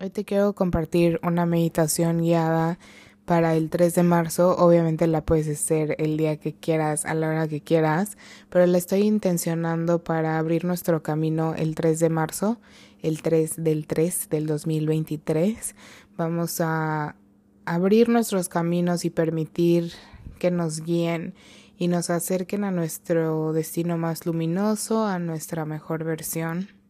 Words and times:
Hoy 0.00 0.10
te 0.10 0.24
quiero 0.24 0.54
compartir 0.54 1.18
una 1.22 1.46
meditación 1.46 2.20
guiada 2.20 2.78
para 3.24 3.54
el 3.54 3.70
3 3.70 3.94
de 3.94 4.02
marzo. 4.02 4.56
Obviamente 4.56 5.06
la 5.06 5.24
puedes 5.24 5.48
hacer 5.48 5.96
el 5.98 6.16
día 6.16 6.36
que 6.36 6.54
quieras, 6.54 7.04
a 7.04 7.14
la 7.14 7.28
hora 7.28 7.48
que 7.48 7.60
quieras, 7.60 8.16
pero 8.50 8.66
la 8.66 8.78
estoy 8.78 9.02
intencionando 9.02 10.04
para 10.04 10.38
abrir 10.38 10.64
nuestro 10.64 11.02
camino 11.02 11.54
el 11.54 11.74
3 11.74 11.98
de 12.00 12.08
marzo, 12.10 12.60
el 13.02 13.22
3 13.22 13.62
del 13.62 13.86
3 13.86 14.28
del 14.30 14.46
2023. 14.46 15.74
Vamos 16.16 16.60
a 16.60 17.16
abrir 17.64 18.08
nuestros 18.08 18.48
caminos 18.48 19.04
y 19.04 19.10
permitir 19.10 19.92
que 20.38 20.50
nos 20.50 20.82
guíen 20.82 21.34
y 21.76 21.88
nos 21.88 22.10
acerquen 22.10 22.64
a 22.64 22.70
nuestro 22.70 23.52
destino 23.52 23.96
más 23.98 24.26
luminoso, 24.26 25.06
a 25.06 25.18
nuestra 25.18 25.64
mejor 25.64 26.04
versión. 26.04 26.83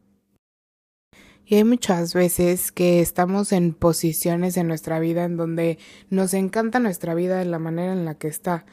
Y 1.46 1.56
hay 1.56 1.64
muchas 1.64 2.14
veces 2.14 2.72
que 2.72 3.00
estamos 3.00 3.52
en 3.52 3.74
posiciones 3.74 4.56
en 4.56 4.66
nuestra 4.66 4.98
vida 4.98 5.24
en 5.24 5.36
donde 5.36 5.78
nos 6.08 6.32
encanta 6.32 6.78
nuestra 6.78 7.14
vida 7.14 7.38
de 7.38 7.44
la 7.44 7.58
manera 7.58 7.92
en 7.92 8.04
la 8.06 8.14
que 8.14 8.28
está. 8.28 8.64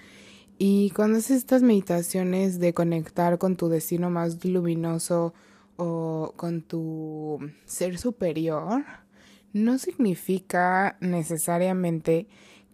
Y 0.58 0.92
cuando 0.92 1.18
haces 1.18 1.38
estas 1.38 1.64
meditaciones 1.64 2.60
de 2.60 2.74
conectar 2.74 3.38
con 3.40 3.58
tu 3.58 3.68
destino 3.68 4.10
más 4.10 4.46
luminoso 4.46 5.34
o 5.76 6.34
con 6.38 6.62
tu 6.62 7.40
ser 7.66 7.98
superior, 7.98 8.84
no 9.54 9.78
significa 9.78 10.98
necesariamente 11.02 12.28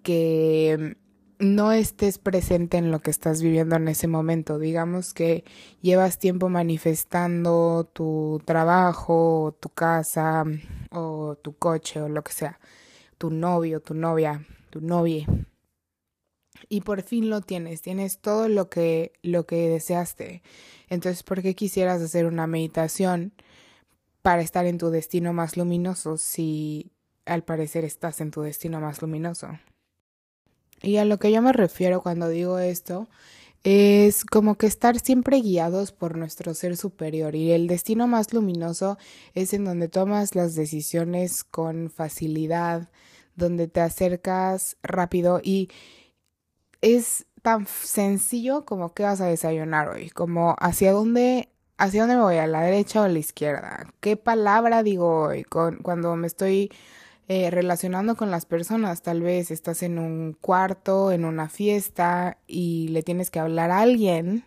que 0.03 0.98
no 1.40 1.72
estés 1.72 2.18
presente 2.18 2.77
en 2.77 2.91
lo 2.91 3.00
que 3.00 3.12
estás 3.12 3.41
viviendo 3.41 3.76
en 3.76 3.88
ese 3.88 4.08
momento. 4.08 4.59
Digamos 4.59 5.14
que 5.14 5.44
llevas 5.82 6.20
tiempo 6.20 6.50
manifestando 6.50 7.90
tu 7.94 8.41
trabajo, 8.45 9.55
tu 9.59 9.70
casa, 9.70 10.44
o 10.92 11.38
tu 11.42 11.55
coche, 11.58 12.02
o 12.02 12.09
lo 12.09 12.23
que 12.23 12.34
sea, 12.34 12.59
tu 13.18 13.30
novio, 13.30 13.81
tu 13.81 13.94
novia, 13.94 14.45
tu 14.70 14.81
novia. 14.81 15.26
Y 16.70 16.81
por 16.81 17.03
fin 17.03 17.30
lo 17.30 17.42
tienes, 17.42 17.81
tienes 17.81 18.20
todo 18.20 18.50
lo 18.50 18.70
que, 18.70 19.14
lo 19.22 19.45
que 19.45 19.70
deseaste. 19.70 20.42
Entonces, 20.89 21.23
¿por 21.23 21.42
qué 21.42 21.56
quisieras 21.56 22.02
hacer 22.02 22.26
una 22.26 22.48
meditación 22.48 23.33
para 24.22 24.42
estar 24.42 24.66
en 24.66 24.78
tu 24.78 24.89
destino 24.89 25.33
más 25.33 25.56
luminoso 25.56 26.17
si 26.17 26.92
al 27.26 27.44
parecer 27.44 27.86
estás 27.86 28.22
en 28.22 28.31
tu 28.31 28.42
destino 28.42 28.81
más 28.81 29.02
luminoso? 29.02 29.50
Y 30.81 30.97
a 30.97 31.06
lo 31.06 31.17
que 31.17 31.31
yo 31.31 31.42
me 31.42 31.53
refiero 31.53 32.02
cuando 32.02 32.30
digo 32.30 32.59
esto 32.59 33.08
es 33.64 34.23
como 34.23 34.56
que 34.56 34.67
estar 34.67 35.00
siempre 35.00 35.42
guiados 35.42 35.92
por 35.92 36.17
nuestro 36.17 36.53
ser 36.53 36.78
superior 36.78 37.36
y 37.36 37.52
el 37.52 37.67
destino 37.67 38.08
más 38.08 38.33
luminoso 38.33 38.98
es 39.33 39.53
en 39.53 39.66
donde 39.66 39.89
tomas 39.89 40.36
las 40.36 40.55
decisiones 40.55 41.44
con 41.44 41.89
facilidad, 41.89 42.89
donde 43.36 43.67
te 43.67 43.81
acercas 43.81 44.78
rápido 44.83 45.42
y 45.44 45.70
es 46.81 47.25
tan 47.42 47.67
sencillo 47.67 48.66
como 48.66 48.94
que 48.94 49.03
vas 49.03 49.22
a 49.22 49.25
desayunar 49.25 49.89
hoy, 49.89 50.09
como 50.11 50.55
hacia 50.59 50.92
dónde 50.92 51.50
hacia 51.78 52.02
dónde 52.02 52.16
me 52.16 52.23
voy, 52.23 52.38
a 52.38 52.48
la 52.48 52.61
derecha 52.61 53.02
o 53.02 53.03
a 53.03 53.09
la 53.09 53.20
izquierda, 53.20 53.94
qué 54.00 54.17
palabra 54.17 54.81
digo 54.81 55.23
hoy, 55.23 55.44
con, 55.44 55.78
cuando 55.78 56.16
me 56.16 56.25
estoy 56.28 56.72
eh, 57.28 57.52
relacionando 57.52 58.16
con 58.16 58.31
las 58.31 58.45
personas. 58.45 59.02
Tal 59.02 59.22
vez 59.22 59.52
estás 59.52 59.83
en 59.83 60.00
un 60.00 60.33
cuarto, 60.33 61.11
en 61.11 61.25
una 61.25 61.50
fiesta 61.50 62.38
y 62.47 62.88
le 62.89 63.03
tienes 63.03 63.31
que 63.31 63.39
hablar 63.39 63.72
a 63.72 63.81
alguien, 63.81 64.45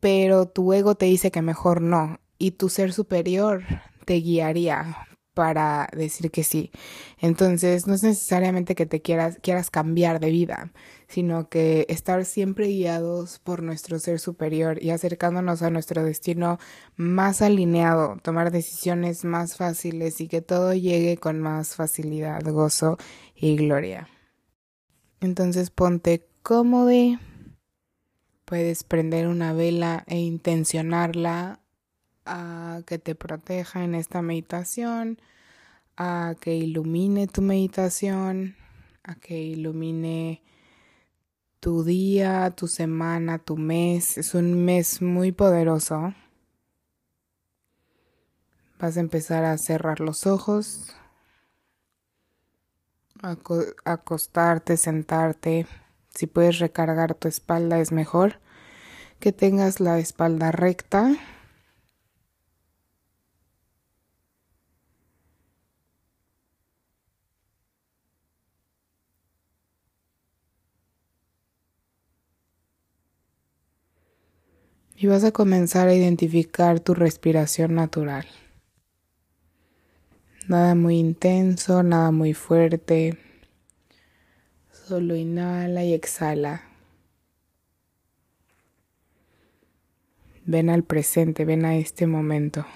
pero 0.00 0.46
tu 0.46 0.72
ego 0.72 0.94
te 0.94 1.06
dice 1.06 1.30
que 1.30 1.42
mejor 1.42 1.80
no 1.80 2.20
y 2.38 2.52
tu 2.52 2.68
ser 2.68 2.92
superior 2.92 3.62
te 4.04 4.14
guiaría 4.14 5.06
para 5.34 5.88
decir 5.96 6.30
que 6.30 6.44
sí. 6.44 6.70
Entonces, 7.18 7.86
no 7.86 7.94
es 7.94 8.02
necesariamente 8.02 8.74
que 8.74 8.86
te 8.86 9.00
quieras, 9.00 9.38
quieras 9.42 9.70
cambiar 9.70 10.20
de 10.20 10.30
vida, 10.30 10.72
sino 11.10 11.48
que 11.48 11.86
estar 11.88 12.24
siempre 12.24 12.68
guiados 12.68 13.40
por 13.40 13.64
nuestro 13.64 13.98
ser 13.98 14.20
superior 14.20 14.80
y 14.80 14.90
acercándonos 14.90 15.60
a 15.62 15.70
nuestro 15.70 16.04
destino 16.04 16.60
más 16.94 17.42
alineado, 17.42 18.16
tomar 18.22 18.52
decisiones 18.52 19.24
más 19.24 19.56
fáciles 19.56 20.20
y 20.20 20.28
que 20.28 20.40
todo 20.40 20.72
llegue 20.72 21.16
con 21.16 21.40
más 21.40 21.74
facilidad, 21.74 22.42
gozo 22.44 22.96
y 23.34 23.56
gloria. 23.56 24.08
Entonces, 25.20 25.70
ponte 25.70 26.28
cómodo. 26.44 27.18
Puedes 28.44 28.84
prender 28.84 29.26
una 29.26 29.52
vela 29.52 30.04
e 30.06 30.18
intencionarla 30.18 31.60
a 32.24 32.82
que 32.86 32.98
te 32.98 33.16
proteja 33.16 33.82
en 33.82 33.96
esta 33.96 34.22
meditación, 34.22 35.20
a 35.96 36.36
que 36.40 36.54
ilumine 36.54 37.26
tu 37.26 37.42
meditación, 37.42 38.54
a 39.02 39.16
que 39.16 39.42
ilumine 39.42 40.42
tu 41.60 41.84
día, 41.84 42.52
tu 42.56 42.66
semana, 42.66 43.38
tu 43.38 43.56
mes. 43.56 44.18
Es 44.18 44.34
un 44.34 44.64
mes 44.64 45.02
muy 45.02 45.30
poderoso. 45.30 46.14
Vas 48.78 48.96
a 48.96 49.00
empezar 49.00 49.44
a 49.44 49.58
cerrar 49.58 50.00
los 50.00 50.26
ojos, 50.26 50.96
a 53.22 53.36
acostarte, 53.84 54.78
sentarte. 54.78 55.66
Si 56.14 56.26
puedes 56.26 56.58
recargar 56.58 57.14
tu 57.14 57.28
espalda 57.28 57.78
es 57.78 57.92
mejor. 57.92 58.40
Que 59.20 59.32
tengas 59.32 59.80
la 59.80 59.98
espalda 59.98 60.50
recta. 60.50 61.14
Y 75.02 75.06
vas 75.06 75.24
a 75.24 75.32
comenzar 75.32 75.88
a 75.88 75.94
identificar 75.94 76.78
tu 76.78 76.92
respiración 76.92 77.74
natural. 77.74 78.26
Nada 80.46 80.74
muy 80.74 80.98
intenso, 80.98 81.82
nada 81.82 82.10
muy 82.10 82.34
fuerte. 82.34 83.16
Solo 84.70 85.16
inhala 85.16 85.84
y 85.84 85.94
exhala. 85.94 86.64
Ven 90.44 90.68
al 90.68 90.84
presente, 90.84 91.46
ven 91.46 91.64
a 91.64 91.76
este 91.76 92.06
momento. 92.06 92.66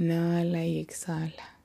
Inhala 0.00 0.64
y 0.64 0.80
exhala. 0.80 1.61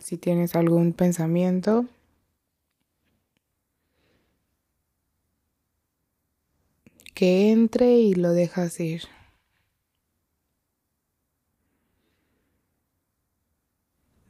Si 0.00 0.16
tienes 0.16 0.56
algún 0.56 0.92
pensamiento. 0.92 1.86
Que 7.14 7.52
entre 7.52 7.92
y 7.92 8.14
lo 8.14 8.32
dejas 8.32 8.80
ir. 8.80 9.02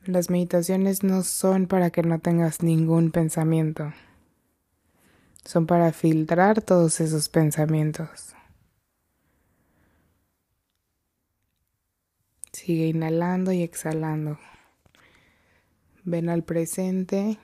Las 0.05 0.29
meditaciones 0.29 1.05
no 1.05 1.23
son 1.23 1.67
para 1.67 1.91
que 1.91 2.03
no 2.03 2.19
tengas 2.19 2.63
ningún 2.63 3.13
pensamiento. 3.13 3.93
Son 5.45 5.67
para 5.67 5.93
filtrar 5.93 6.63
todos 6.63 7.01
esos 7.01 7.29
pensamientos. 7.29 8.35
Sigue 12.53 12.87
inhalando 12.87 13.53
y 13.53 13.63
exhalando. 13.63 14.39
Ven 16.10 16.28
al 16.28 16.43
presente. 16.43 17.38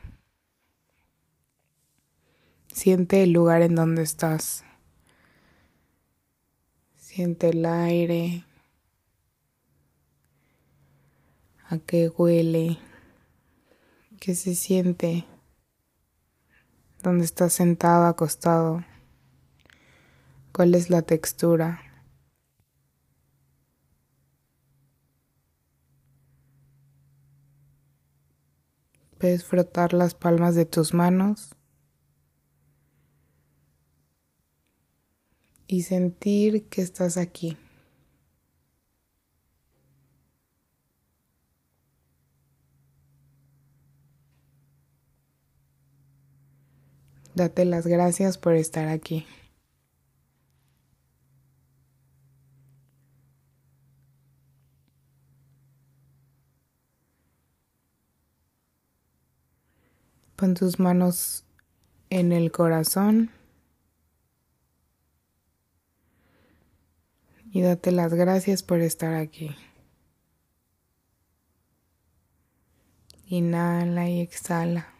Siente 2.66 3.22
el 3.22 3.30
lugar 3.30 3.62
en 3.62 3.76
donde 3.76 4.02
estás. 4.02 4.64
Siente 6.96 7.50
el 7.50 7.64
aire. 7.64 8.44
A 11.68 11.78
qué 11.78 12.08
huele. 12.08 12.76
¿Qué 14.18 14.34
se 14.34 14.56
siente? 14.56 15.24
¿Dónde 17.04 17.24
estás 17.24 17.52
sentado, 17.52 18.06
acostado? 18.06 18.84
¿Cuál 20.50 20.74
es 20.74 20.90
la 20.90 21.02
textura? 21.02 21.85
Puedes 29.18 29.44
frotar 29.44 29.92
las 29.92 30.14
palmas 30.14 30.54
de 30.54 30.66
tus 30.66 30.92
manos 30.92 31.54
y 35.66 35.82
sentir 35.82 36.68
que 36.68 36.82
estás 36.82 37.16
aquí. 37.16 37.56
Date 47.34 47.66
las 47.66 47.86
gracias 47.86 48.38
por 48.38 48.54
estar 48.54 48.88
aquí. 48.88 49.26
Tus 60.54 60.78
manos 60.78 61.44
en 62.10 62.32
el 62.32 62.52
corazón 62.52 63.30
y 67.50 67.62
date 67.62 67.90
las 67.90 68.14
gracias 68.14 68.62
por 68.62 68.80
estar 68.80 69.14
aquí. 69.14 69.54
Inhala 73.28 74.08
y 74.08 74.20
exhala. 74.20 74.95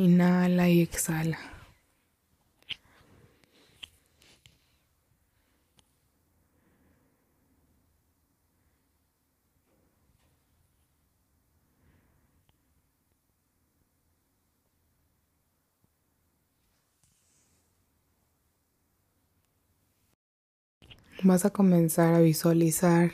Inhala 0.00 0.70
y 0.70 0.80
exhala. 0.80 1.38
Vas 21.22 21.44
a 21.44 21.50
comenzar 21.50 22.14
a 22.14 22.20
visualizar 22.20 23.12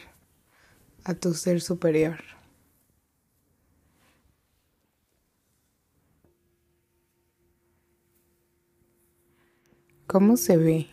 a 1.03 1.15
tu 1.15 1.35
ser 1.35 1.61
superior. 1.61 2.36
¿Cómo 10.17 10.39
se 10.39 10.57
ve? 10.57 10.87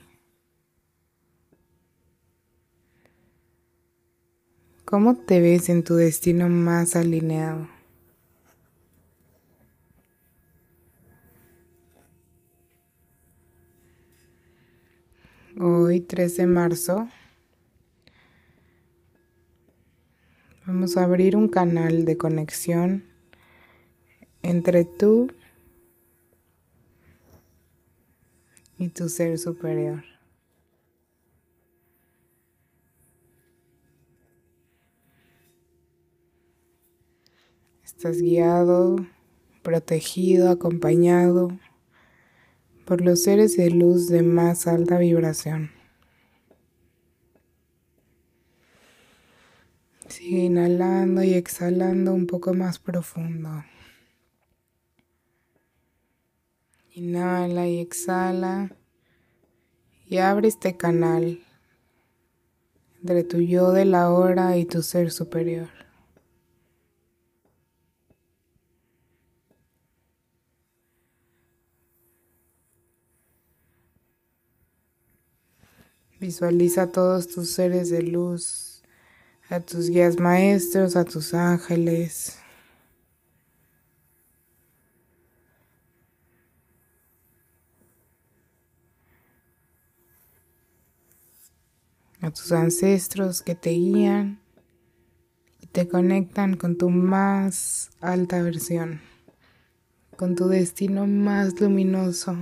¿Cómo 4.84 5.16
te 5.16 5.40
ves 5.40 5.70
en 5.70 5.86
tu 5.86 5.96
destino 5.96 6.50
más 6.50 6.98
alineado? 6.98 7.70
Hoy, 15.58 16.02
3 16.02 16.36
de 16.36 16.46
marzo, 16.46 17.08
vamos 20.68 20.98
a 20.98 21.06
abrir 21.06 21.38
un 21.38 21.48
canal 21.48 22.04
de 22.04 22.18
conexión 22.18 23.06
entre 24.42 24.84
tú 24.84 25.32
y 28.84 28.90
tu 28.90 29.08
ser 29.08 29.38
superior. 29.38 30.04
Estás 37.86 38.22
guiado, 38.22 38.98
protegido, 39.62 40.50
acompañado 40.50 41.58
por 42.86 43.00
los 43.00 43.24
seres 43.24 43.56
de 43.56 43.70
luz 43.70 44.10
de 44.10 44.22
más 44.22 44.68
alta 44.68 44.98
vibración. 44.98 45.72
Sigue 50.10 50.40
inhalando 50.40 51.24
y 51.24 51.36
exhalando 51.36 52.14
un 52.14 52.28
poco 52.28 52.54
más 52.54 52.80
profundo. 52.80 53.64
Inhala 56.96 57.68
y 57.68 57.80
exhala 57.80 58.70
y 60.06 60.18
abre 60.20 60.48
este 60.48 60.78
canal 60.78 61.40
entre 63.02 63.24
tu 63.24 63.42
yo 63.42 63.72
de 63.72 63.86
la 63.86 64.12
hora 64.12 64.58
y 64.58 64.66
tu 64.66 64.84
ser 64.84 65.10
superior. 65.10 65.70
Visualiza 76.20 76.84
a 76.84 76.92
todos 76.92 77.28
tus 77.28 77.50
seres 77.50 77.90
de 77.90 78.04
luz, 78.04 78.84
a 79.50 79.60
tus 79.60 79.90
guías 79.90 80.20
maestros, 80.20 80.96
a 80.96 81.04
tus 81.06 81.34
ángeles. 81.34 82.43
A 92.24 92.32
tus 92.32 92.54
ancestros 92.54 93.42
que 93.42 93.54
te 93.54 93.72
guían 93.72 94.40
y 95.60 95.68
te 95.68 95.90
conectan 95.90 96.56
con 96.56 96.78
tu 96.78 96.90
más 96.90 97.92
alta 98.00 98.42
versión, 98.42 99.02
con 100.16 100.34
tu 100.36 100.48
destino 100.48 101.06
más 101.06 101.60
luminoso. 101.60 102.38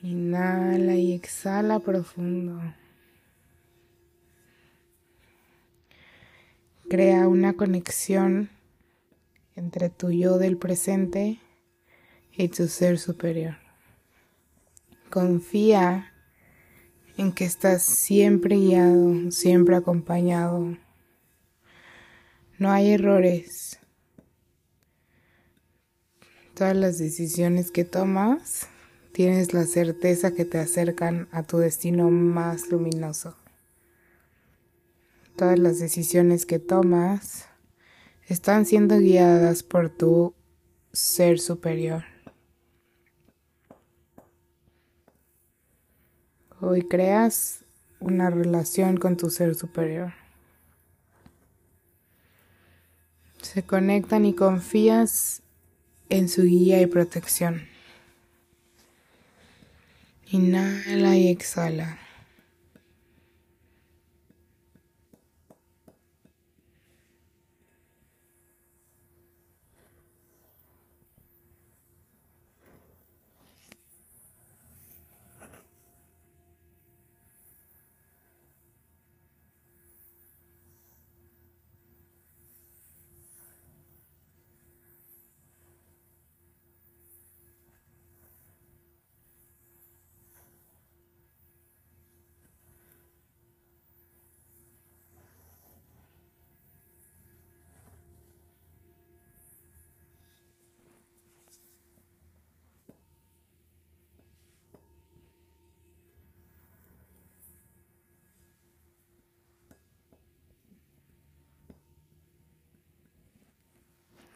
Inhala 0.00 0.94
y 0.94 1.12
exhala 1.12 1.78
profundo. 1.78 2.58
Crea 6.88 7.28
una 7.28 7.52
conexión 7.52 8.48
entre 9.56 9.90
tu 9.90 10.10
yo 10.10 10.38
del 10.38 10.56
presente 10.56 11.38
y 12.32 12.48
tu 12.48 12.66
ser 12.66 12.98
superior. 12.98 13.58
Confía 15.10 16.14
en 17.18 17.32
que 17.32 17.44
estás 17.44 17.82
siempre 17.82 18.56
guiado, 18.56 19.32
siempre 19.32 19.74
acompañado. 19.74 20.78
No 22.58 22.70
hay 22.70 22.92
errores. 22.92 23.80
Todas 26.54 26.76
las 26.76 26.98
decisiones 26.98 27.72
que 27.72 27.84
tomas, 27.84 28.68
tienes 29.12 29.52
la 29.52 29.64
certeza 29.64 30.32
que 30.32 30.44
te 30.44 30.58
acercan 30.58 31.28
a 31.32 31.42
tu 31.42 31.58
destino 31.58 32.08
más 32.08 32.70
luminoso. 32.70 33.36
Todas 35.36 35.58
las 35.58 35.80
decisiones 35.80 36.46
que 36.46 36.60
tomas 36.60 37.46
están 38.26 38.64
siendo 38.64 38.96
guiadas 38.96 39.64
por 39.64 39.90
tu 39.90 40.34
ser 40.92 41.40
superior. 41.40 42.04
Hoy 46.60 46.82
creas 46.82 47.64
una 48.00 48.30
relación 48.30 48.96
con 48.96 49.16
tu 49.16 49.30
ser 49.30 49.54
superior. 49.54 50.12
Se 53.40 53.62
conectan 53.62 54.24
y 54.24 54.34
confías 54.34 55.42
en 56.08 56.28
su 56.28 56.42
guía 56.42 56.80
y 56.80 56.86
protección. 56.86 57.68
Inhala 60.32 61.16
y 61.16 61.28
exhala. 61.28 61.98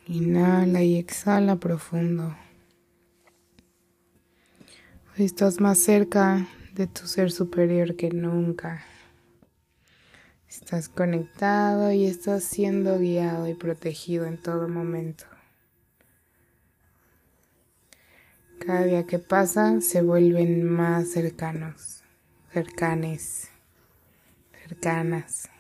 Inhala 0.09 0.83
y 0.83 0.99
exhala 0.99 1.57
profundo. 1.57 2.37
Hoy 5.17 5.25
estás 5.25 5.61
más 5.61 5.79
cerca 5.79 6.49
de 6.75 6.89
tu 6.89 7.07
ser 7.07 7.31
superior 7.31 7.95
que 7.95 8.11
nunca. 8.11 8.85
Estás 10.49 10.89
conectado 10.89 11.93
y 11.93 12.07
estás 12.07 12.43
siendo 12.43 12.99
guiado 12.99 13.47
y 13.47 13.55
protegido 13.55 14.27
en 14.27 14.43
todo 14.43 14.69
momento. 14.69 15.25
Cada 18.59 18.83
día 18.83 19.07
que 19.07 19.21
pasa 19.21 19.81
se 19.81 20.03
vuelven 20.03 20.65
más 20.65 21.13
cercanos, 21.13 22.03
cercanes, 22.53 23.51
cercanas. 24.67 25.52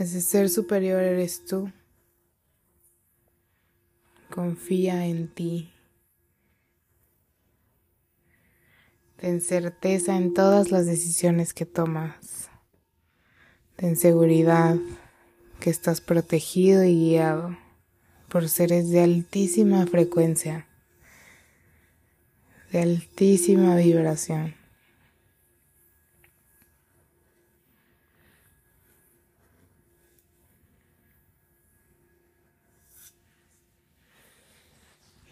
Ese 0.00 0.22
ser 0.22 0.48
superior 0.48 1.02
eres 1.02 1.44
tú. 1.44 1.70
Confía 4.30 5.04
en 5.04 5.28
ti. 5.28 5.70
Ten 9.18 9.42
certeza 9.42 10.16
en 10.16 10.32
todas 10.32 10.70
las 10.70 10.86
decisiones 10.86 11.52
que 11.52 11.66
tomas. 11.66 12.48
Ten 13.76 13.94
seguridad 13.94 14.76
que 15.60 15.68
estás 15.68 16.00
protegido 16.00 16.82
y 16.82 16.94
guiado 16.94 17.58
por 18.30 18.48
seres 18.48 18.88
de 18.88 19.02
altísima 19.02 19.86
frecuencia, 19.86 20.66
de 22.72 22.80
altísima 22.80 23.76
vibración. 23.76 24.59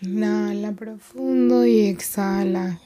Inhala 0.01 0.71
profundo 0.73 1.67
y 1.67 1.89
exhala. 1.89 2.79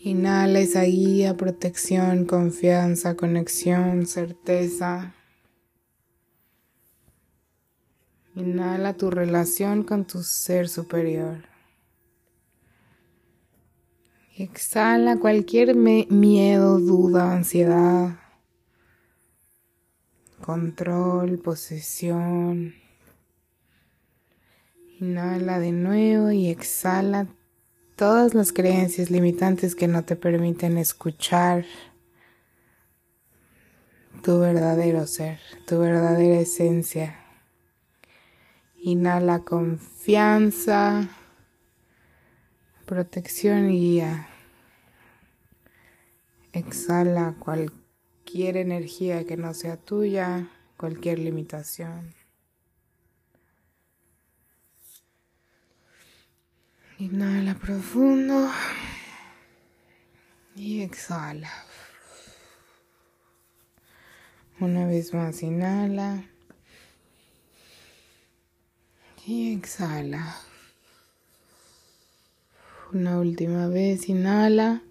Inhala 0.00 0.58
esa 0.58 0.82
guía, 0.82 1.36
protección, 1.36 2.24
confianza, 2.24 3.14
conexión, 3.14 4.06
certeza. 4.06 5.14
Inhala 8.34 8.94
tu 8.94 9.10
relación 9.12 9.84
con 9.84 10.04
tu 10.04 10.24
ser 10.24 10.68
superior. 10.68 11.44
Exhala 14.36 15.16
cualquier 15.18 15.76
miedo, 15.76 16.80
duda, 16.80 17.32
ansiedad, 17.32 18.18
control, 20.40 21.38
posesión. 21.38 22.87
Inhala 25.00 25.60
de 25.60 25.70
nuevo 25.70 26.32
y 26.32 26.48
exhala 26.48 27.28
todas 27.94 28.34
las 28.34 28.52
creencias 28.52 29.12
limitantes 29.12 29.76
que 29.76 29.86
no 29.86 30.04
te 30.04 30.16
permiten 30.16 30.76
escuchar 30.76 31.64
tu 34.24 34.40
verdadero 34.40 35.06
ser, 35.06 35.38
tu 35.68 35.78
verdadera 35.78 36.40
esencia. 36.40 37.16
Inhala 38.76 39.44
confianza, 39.44 41.08
protección 42.84 43.70
y 43.70 43.78
guía. 43.78 44.28
Exhala 46.52 47.36
cualquier 47.38 48.56
energía 48.56 49.24
que 49.24 49.36
no 49.36 49.54
sea 49.54 49.76
tuya, 49.76 50.48
cualquier 50.76 51.20
limitación. 51.20 52.17
Inhala 57.00 57.54
profundo 57.54 58.50
y 60.56 60.82
exhala. 60.82 61.48
Una 64.58 64.84
vez 64.88 65.14
más, 65.14 65.44
inhala 65.44 66.24
y 69.24 69.54
exhala. 69.54 70.38
Una 72.92 73.20
última 73.20 73.68
vez, 73.68 74.08
inhala 74.08 74.82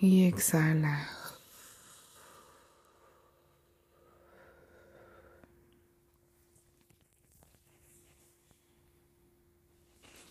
y 0.00 0.24
exhala. 0.24 1.21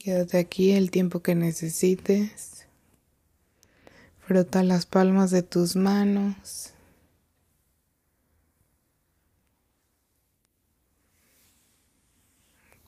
Quédate 0.03 0.39
aquí 0.39 0.71
el 0.71 0.89
tiempo 0.89 1.19
que 1.19 1.35
necesites. 1.35 2.65
Frota 4.25 4.63
las 4.63 4.87
palmas 4.87 5.29
de 5.29 5.43
tus 5.43 5.75
manos. 5.75 6.73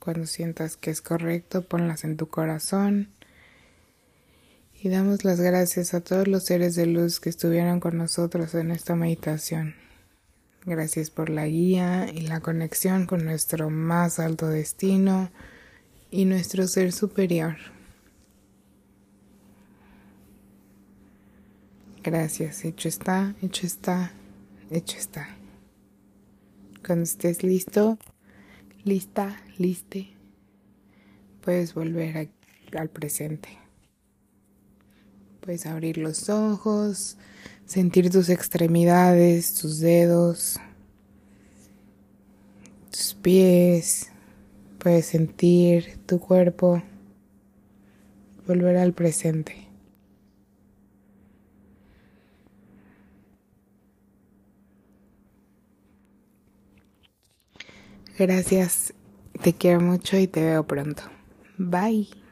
Cuando 0.00 0.26
sientas 0.26 0.76
que 0.76 0.90
es 0.90 1.00
correcto, 1.00 1.62
ponlas 1.62 2.02
en 2.02 2.16
tu 2.16 2.26
corazón. 2.26 3.10
Y 4.82 4.88
damos 4.88 5.24
las 5.24 5.40
gracias 5.40 5.94
a 5.94 6.00
todos 6.00 6.26
los 6.26 6.44
seres 6.44 6.74
de 6.74 6.86
luz 6.86 7.20
que 7.20 7.30
estuvieron 7.30 7.78
con 7.78 7.96
nosotros 7.96 8.56
en 8.56 8.72
esta 8.72 8.96
meditación. 8.96 9.76
Gracias 10.66 11.10
por 11.10 11.30
la 11.30 11.46
guía 11.46 12.10
y 12.12 12.22
la 12.22 12.40
conexión 12.40 13.06
con 13.06 13.24
nuestro 13.24 13.70
más 13.70 14.18
alto 14.18 14.48
destino 14.48 15.30
y 16.14 16.26
nuestro 16.26 16.68
ser 16.68 16.92
superior. 16.92 17.56
Gracias, 22.04 22.64
hecho 22.64 22.86
está, 22.86 23.34
hecho 23.42 23.66
está, 23.66 24.12
hecho 24.70 24.96
está. 24.96 25.26
Cuando 26.86 27.02
estés 27.02 27.42
listo, 27.42 27.98
lista, 28.84 29.42
liste, 29.58 30.14
puedes 31.40 31.74
volver 31.74 32.30
al 32.78 32.90
presente. 32.90 33.48
Puedes 35.40 35.66
abrir 35.66 35.98
los 35.98 36.28
ojos, 36.28 37.16
sentir 37.66 38.08
tus 38.10 38.28
extremidades, 38.28 39.54
tus 39.54 39.80
dedos, 39.80 40.60
tus 42.92 43.14
pies, 43.14 44.12
Puedes 44.84 45.06
sentir 45.06 45.96
tu 46.04 46.20
cuerpo 46.20 46.82
volver 48.46 48.76
al 48.76 48.92
presente. 48.92 49.66
Gracias, 58.18 58.92
te 59.42 59.54
quiero 59.54 59.80
mucho 59.80 60.18
y 60.18 60.26
te 60.26 60.42
veo 60.42 60.66
pronto. 60.66 61.02
Bye. 61.56 62.23